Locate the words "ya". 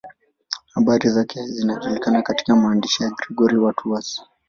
3.03-3.09